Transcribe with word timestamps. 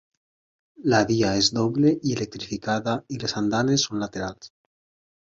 La 0.93 1.01
via 1.11 1.33
és 1.41 1.51
doble 1.59 1.93
i 2.09 2.15
electrificada 2.17 2.99
i 3.19 3.23
les 3.27 3.39
andanes 3.45 3.89
són 3.89 4.07
laterals. 4.07 4.55